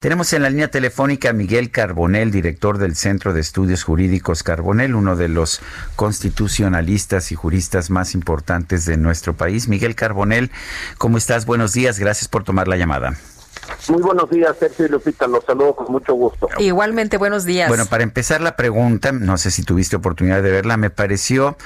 [0.00, 4.94] Tenemos en la línea telefónica a Miguel Carbonel, director del Centro de Estudios Jurídicos Carbonel,
[4.94, 5.60] uno de los
[5.96, 9.66] constitucionalistas y juristas más importantes de nuestro país.
[9.66, 10.52] Miguel Carbonel,
[10.98, 11.46] ¿cómo estás?
[11.46, 13.16] Buenos días, gracias por tomar la llamada.
[13.88, 16.48] Muy buenos días, Sergio y Lupita, los saludo con mucho gusto.
[16.58, 17.68] Igualmente, buenos días.
[17.68, 21.58] Bueno, para empezar la pregunta, no sé si tuviste oportunidad de verla, me pareció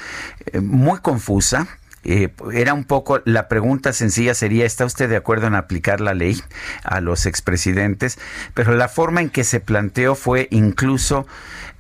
[0.47, 1.69] eh, muy confusa
[2.05, 6.15] eh, era un poco, la pregunta sencilla sería, ¿está usted de acuerdo en aplicar la
[6.15, 6.41] ley
[6.83, 8.19] a los expresidentes?
[8.55, 11.27] Pero la forma en que se planteó fue incluso,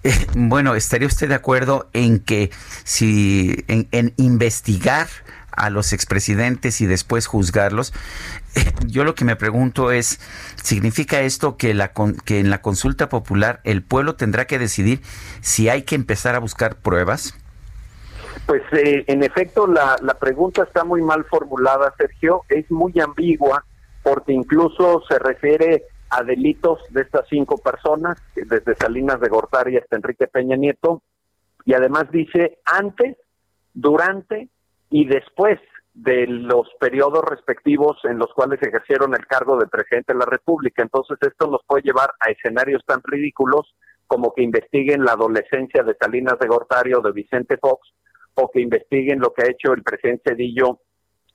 [0.04, 2.50] eh, bueno, ¿estaría usted de acuerdo en que
[2.84, 5.08] si, en, investigar
[5.50, 7.92] a los expresidentes y después juzgarlos?
[8.54, 10.20] Eh, yo lo que me pregunto es,
[10.62, 11.92] ¿significa esto que, la,
[12.24, 15.02] que en la consulta popular el pueblo tendrá que decidir
[15.40, 17.34] si hay que empezar a buscar pruebas?
[18.46, 23.64] Pues eh, en efecto la, la pregunta está muy mal formulada, Sergio, es muy ambigua
[24.02, 29.96] porque incluso se refiere a delitos de estas cinco personas, desde Salinas de Gortari hasta
[29.96, 31.02] Enrique Peña Nieto,
[31.64, 33.16] y además dice antes,
[33.72, 34.48] durante
[34.90, 35.58] y después
[35.94, 40.82] de los periodos respectivos en los cuales ejercieron el cargo de presidente de la República.
[40.82, 43.74] Entonces esto nos puede llevar a escenarios tan ridículos
[44.06, 47.88] como que investiguen la adolescencia de Salinas de Gortari o de Vicente Fox
[48.34, 50.80] o que investiguen lo que ha hecho el presidente Cedillo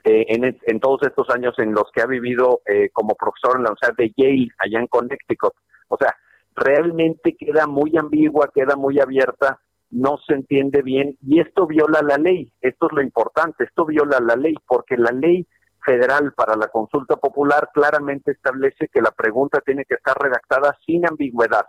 [0.04, 3.72] eh, en, todos estos años en los que ha vivido eh, como profesor en la
[3.72, 5.54] Universidad de Yale, allá en Connecticut.
[5.90, 6.16] O sea,
[6.56, 12.18] realmente queda muy ambigua, queda muy abierta, no se entiende bien y esto viola la
[12.18, 12.52] ley.
[12.62, 15.46] Esto es lo importante, esto viola la ley porque la ley
[15.86, 21.08] federal para la consulta popular claramente establece que la pregunta tiene que estar redactada sin
[21.08, 21.66] ambigüedad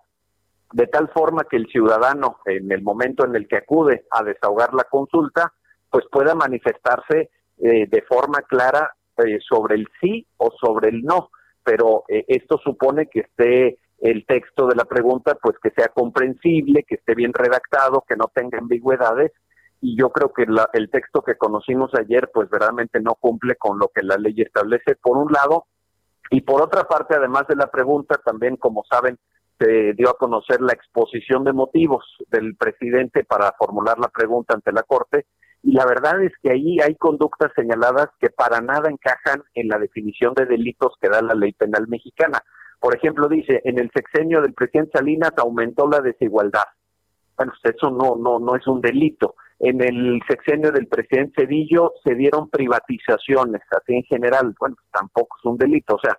[0.72, 4.74] de tal forma que el ciudadano, en el momento en el que acude a desahogar
[4.74, 5.52] la consulta,
[5.90, 11.30] pues pueda manifestarse eh, de forma clara eh, sobre el sí o sobre el no.
[11.64, 16.84] Pero eh, esto supone que esté el texto de la pregunta, pues que sea comprensible,
[16.84, 19.32] que esté bien redactado, que no tenga ambigüedades.
[19.80, 23.88] Y yo creo que el texto que conocimos ayer, pues verdaderamente no cumple con lo
[23.88, 25.66] que la ley establece, por un lado.
[26.30, 29.18] Y por otra parte, además de la pregunta, también, como saben,
[29.58, 34.72] se dio a conocer la exposición de motivos del presidente para formular la pregunta ante
[34.72, 35.26] la Corte
[35.62, 39.78] y la verdad es que ahí hay conductas señaladas que para nada encajan en la
[39.78, 42.42] definición de delitos que da la ley penal mexicana.
[42.80, 46.64] Por ejemplo, dice, en el sexenio del presidente Salinas aumentó la desigualdad.
[47.36, 49.34] Bueno, pues eso no, no, no es un delito.
[49.58, 55.36] En el sexenio del presidente Cedillo se dieron privatizaciones, así en general, bueno, pues tampoco
[55.38, 55.96] es un delito.
[55.96, 56.16] O sea,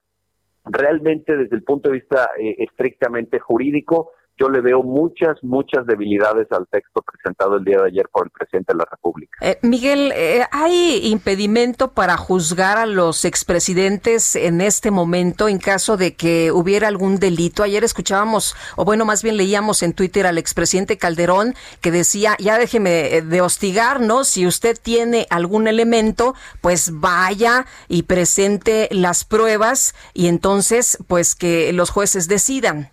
[0.66, 6.48] realmente desde el punto de vista eh, estrictamente jurídico, yo le veo muchas, muchas debilidades
[6.52, 9.38] al texto presentado el día de ayer por el presidente de la República.
[9.42, 15.98] Eh, Miguel, eh, ¿hay impedimento para juzgar a los expresidentes en este momento en caso
[15.98, 17.64] de que hubiera algún delito?
[17.64, 22.58] Ayer escuchábamos, o bueno, más bien leíamos en Twitter al expresidente Calderón que decía, ya
[22.58, 24.24] déjeme eh, de hostigar, ¿no?
[24.24, 31.74] Si usted tiene algún elemento, pues vaya y presente las pruebas y entonces, pues que
[31.74, 32.92] los jueces decidan.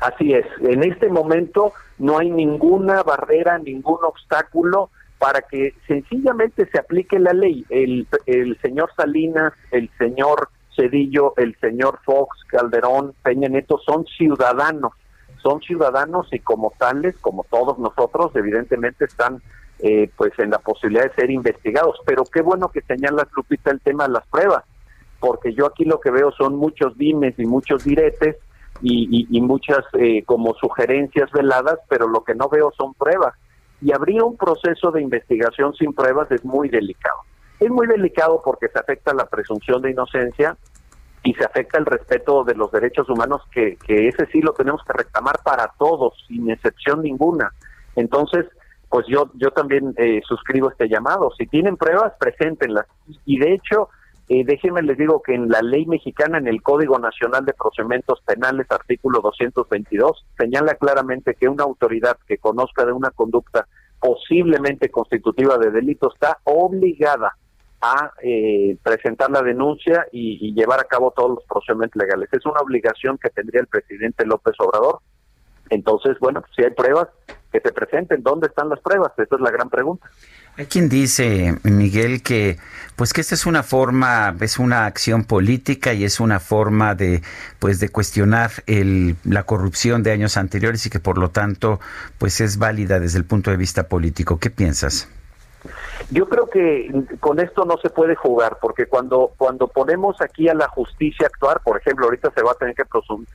[0.00, 6.78] Así es, en este momento no hay ninguna barrera, ningún obstáculo para que sencillamente se
[6.78, 7.64] aplique la ley.
[7.68, 14.92] El, el señor Salinas, el señor Cedillo, el señor Fox, Calderón, Peña Neto son ciudadanos,
[15.42, 19.42] son ciudadanos y como tales, como todos nosotros, evidentemente están
[19.80, 21.98] eh, pues en la posibilidad de ser investigados.
[22.06, 24.64] Pero qué bueno que señala Lupita el tema de las pruebas,
[25.18, 28.36] porque yo aquí lo que veo son muchos dimes y muchos diretes
[28.82, 33.34] y, muchas eh, como sugerencias veladas, pero lo que no veo son pruebas.
[33.80, 37.20] Y habría un proceso de investigación sin pruebas es muy delicado.
[37.60, 40.56] Es muy delicado porque se afecta la presunción de inocencia
[41.24, 44.82] y se afecta el respeto de los derechos humanos, que, que ese sí lo tenemos
[44.84, 47.52] que reclamar para todos, sin excepción ninguna.
[47.96, 48.46] Entonces,
[48.88, 51.30] pues yo, yo también eh, suscribo este llamado.
[51.36, 52.86] Si tienen pruebas, preséntenlas.
[53.24, 53.88] Y de hecho,
[54.28, 58.20] eh, déjenme les digo que en la ley mexicana, en el Código Nacional de Procedimientos
[58.26, 63.66] Penales, artículo 222, señala claramente que una autoridad que conozca de una conducta
[64.00, 67.36] posiblemente constitutiva de delito está obligada
[67.80, 72.28] a eh, presentar la denuncia y, llevar a cabo todos los procedimientos legales.
[72.32, 74.98] Es una obligación que tendría el presidente López Obrador.
[75.70, 77.08] Entonces, bueno, si hay pruebas,
[77.52, 78.22] que se presenten.
[78.22, 79.12] ¿Dónde están las pruebas?
[79.16, 80.08] Esa es la gran pregunta.
[80.56, 82.58] Hay quien dice, Miguel, que
[82.96, 87.22] pues que esta es una forma, es una acción política y es una forma de
[87.60, 91.78] pues de cuestionar el, la corrupción de años anteriores y que por lo tanto
[92.18, 94.38] pues es válida desde el punto de vista político.
[94.40, 95.08] ¿Qué piensas?
[96.10, 96.90] Yo creo que
[97.20, 101.28] con esto no se puede jugar, porque cuando, cuando ponemos aquí a la justicia a
[101.28, 102.84] actuar, por ejemplo, ahorita se va a tener que,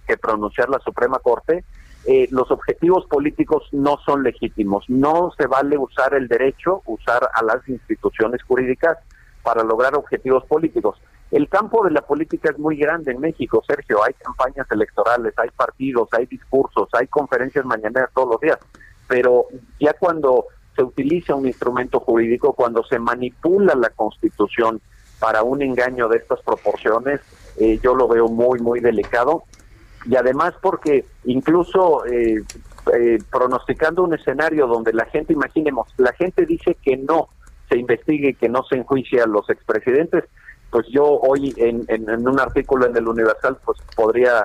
[0.07, 1.63] que pronunciar la Suprema Corte,
[2.05, 4.85] eh, los objetivos políticos no son legítimos.
[4.89, 8.97] No se vale usar el derecho, usar a las instituciones jurídicas
[9.41, 10.97] para lograr objetivos políticos.
[11.31, 14.03] El campo de la política es muy grande en México, Sergio.
[14.03, 18.59] Hay campañas electorales, hay partidos, hay discursos, hay conferencias mañaneras todos los días.
[19.07, 19.47] Pero
[19.79, 20.45] ya cuando
[20.75, 24.81] se utiliza un instrumento jurídico, cuando se manipula la Constitución
[25.19, 27.21] para un engaño de estas proporciones,
[27.57, 29.43] eh, yo lo veo muy, muy delicado.
[30.05, 32.43] Y además porque incluso eh,
[32.93, 37.29] eh, pronosticando un escenario donde la gente, imaginemos, la gente dice que no
[37.69, 40.25] se investigue, que no se enjuicie a los expresidentes,
[40.69, 44.43] pues yo hoy en, en, un artículo en el Universal pues podría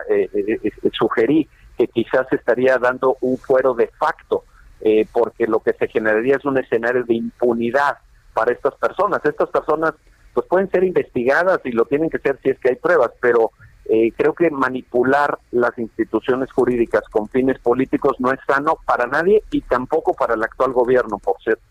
[0.92, 4.44] sugerir que quizás estaría dando un fuero de facto
[4.80, 7.98] eh, porque lo que se generaría es un escenario de impunidad
[8.34, 9.20] para estas personas.
[9.24, 9.94] Estas personas
[10.34, 13.50] pues pueden ser investigadas y lo tienen que ser si es que hay pruebas, pero
[13.88, 19.42] eh, creo que manipular las instituciones jurídicas con fines políticos no es sano para nadie
[19.50, 21.62] y tampoco para el actual gobierno, por cierto.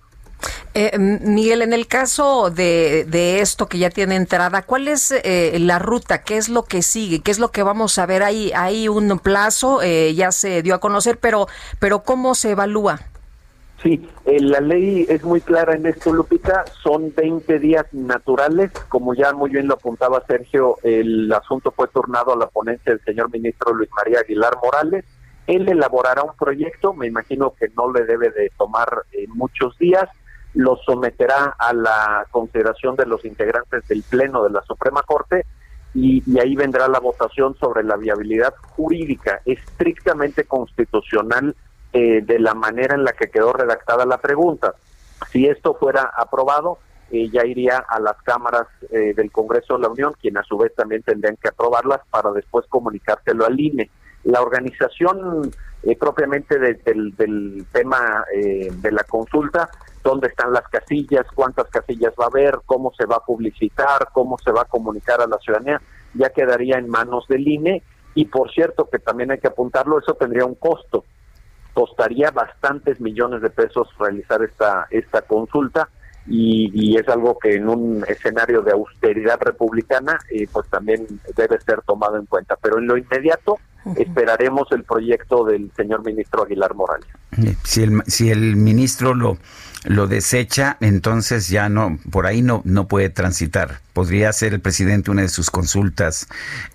[0.73, 5.57] Eh, Miguel, en el caso de, de, esto que ya tiene entrada, ¿cuál es eh,
[5.59, 6.21] la ruta?
[6.21, 7.21] ¿Qué es lo que sigue?
[7.21, 8.21] ¿Qué es lo que vamos a ver?
[8.21, 11.47] Hay, hay un plazo, eh, ya se dio a conocer, pero,
[11.79, 12.99] pero ¿cómo se evalúa?
[13.81, 16.65] Sí, la ley es muy clara en esto, Lupita.
[16.81, 18.71] Son 20 días naturales.
[18.89, 23.03] Como ya muy bien lo apuntaba Sergio, el asunto fue turnado a la ponencia del
[23.03, 25.06] señor ministro Luis María Aguilar Morales.
[25.45, 30.09] Él elaborará un proyecto, me imagino que no le debe de tomar muchos días
[30.57, 35.45] lo someterá a la consideración de los integrantes del Pleno de la Suprema Corte
[35.94, 41.56] y, ahí vendrá la votación sobre la viabilidad jurídica estrictamente constitucional
[41.93, 44.75] eh, de la manera en la que quedó redactada la pregunta.
[45.31, 46.79] Si esto fuera aprobado,
[47.11, 50.57] eh, ya iría a las cámaras eh, del Congreso de la Unión, quien a su
[50.57, 53.89] vez también tendrían que aprobarlas para después comunicárselo al INE.
[54.23, 55.51] La organización
[55.99, 59.69] propiamente del, del tema de la consulta
[60.07, 64.37] dónde están las casillas, cuántas casillas va a haber, cómo se va a publicitar, cómo
[64.37, 65.81] se va a comunicar a la ciudadanía,
[66.13, 67.83] ya quedaría en manos del INE
[68.15, 71.03] y por cierto que también hay que apuntarlo, eso tendría un costo,
[71.77, 75.88] costaría bastantes millones de pesos realizar esta, esta consulta
[76.25, 81.83] y, es algo que en un escenario de austeridad republicana eh, pues también debe ser
[81.83, 82.56] tomado en cuenta.
[82.59, 83.59] Pero en lo inmediato
[83.95, 87.07] esperaremos el proyecto del señor ministro Aguilar Morales.
[87.63, 89.37] Si el, si el ministro lo
[89.87, 93.79] lo desecha, entonces ya no, por ahí no, no puede transitar.
[93.93, 96.27] Podría ser el presidente una de sus consultas,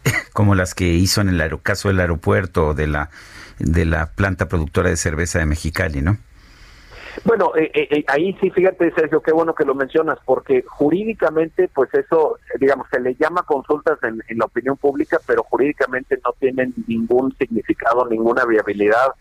[0.33, 3.11] como las que hizo en el caso del aeropuerto de la,
[3.59, 6.17] de la planta productora de cerveza de Mexicali, ¿no?
[7.25, 11.69] Bueno, eh, eh, eh, ahí sí, fíjate, Sergio, qué bueno que lo mencionas, porque jurídicamente,
[11.69, 16.33] pues eso, digamos, se le llama consultas en, en la opinión pública, pero jurídicamente no
[16.39, 19.15] tienen ningún significado, ninguna viabilidad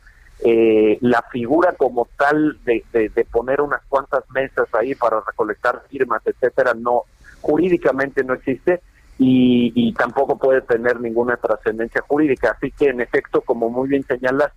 [0.43, 6.23] eh, la figura como tal de, de, poner unas cuantas mesas ahí para recolectar firmas,
[6.25, 7.03] etcétera, no
[7.41, 8.81] jurídicamente no existe
[9.19, 12.55] y, y tampoco puede tener ninguna trascendencia jurídica.
[12.57, 14.51] Así que, en efecto, como muy bien señalas,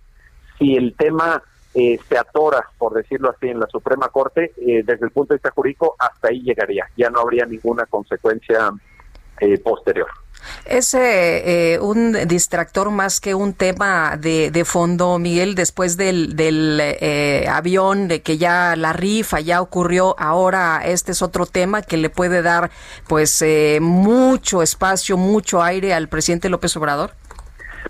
[0.57, 1.43] si el tema
[1.75, 5.37] eh, se atora, por decirlo así, en la Suprema Corte, eh, desde el punto de
[5.37, 6.87] vista jurídico, hasta ahí llegaría.
[6.97, 8.71] Ya no habría ninguna consecuencia
[9.39, 10.07] eh, posterior.
[10.65, 16.35] Es eh, eh, un distractor más que un tema de, de fondo, Miguel, después del,
[16.35, 21.81] del eh, avión, de que ya la rifa ya ocurrió, ahora este es otro tema
[21.81, 22.69] que le puede dar
[23.07, 23.43] pues
[23.81, 27.11] mucho espacio, mucho aire al presidente López Obrador.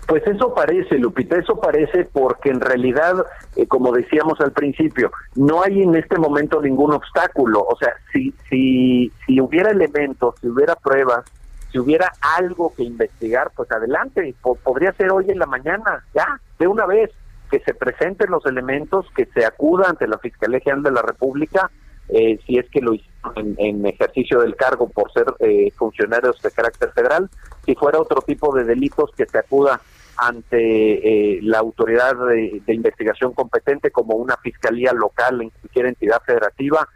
[0.06, 3.26] Pues eso parece, Lupita, eso parece porque en realidad,
[3.66, 7.66] como decíamos al principio, no hay en este momento ningún obstáculo.
[7.68, 11.24] O sea, si, si, si hubiera elementos, si hubiera pruebas,
[11.72, 14.32] si hubiera algo que investigar, pues adelante,
[14.62, 17.10] podría ser hoy en la mañana, ya, de una vez,
[17.50, 21.70] que se presenten los elementos, que se acuda ante la Fiscalía General de la República,
[22.08, 26.50] eh, si es que lo hicieron en, ejercicio del cargo por ser eh, funcionarios de
[26.52, 27.28] carácter federal,
[27.64, 29.80] si fuera otro tipo de delitos, que se acuda
[30.16, 36.88] ante eh, la autoridad de, investigación competente como una fiscalía local en cualquier entidad federativa,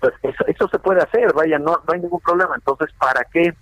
[0.00, 2.54] pues eso, eso se puede hacer, vaya, no, no hay ningún problema.
[2.54, 3.54] Entonces, ¿para qué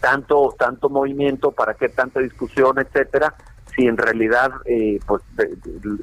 [0.00, 3.34] tanto tanto movimiento, para qué tanta discusión, etcétera?
[3.74, 5.22] Si en realidad, eh, pues,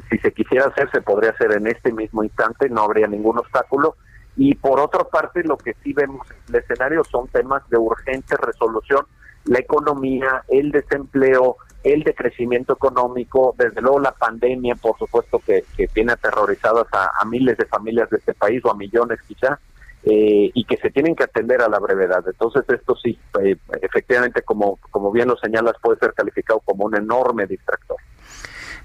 [0.10, 3.96] si se quisiera hacer, se podría hacer en este mismo instante, no habría ningún obstáculo.
[4.36, 8.36] Y por otra parte, lo que sí vemos en el escenario son temas de urgente
[8.38, 9.06] resolución,
[9.46, 16.14] la economía, el desempleo, el decrecimiento económico, desde luego la pandemia, por supuesto que, tiene
[16.14, 19.60] aterrorizadas a, miles de familias de este país o a millones quizá,
[20.04, 22.24] eh, y que se tienen que atender a la brevedad.
[22.28, 26.96] Entonces esto sí, eh, efectivamente, como, como bien lo señalas, puede ser calificado como un
[26.96, 27.98] enorme distractor.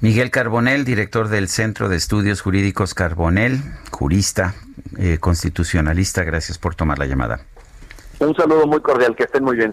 [0.00, 3.60] Miguel Carbonel, director del Centro de Estudios Jurídicos Carbonel,
[3.90, 4.54] jurista,
[4.98, 7.40] eh, constitucionalista, gracias por tomar la llamada.
[8.18, 9.72] Un saludo muy cordial, que estén muy bien.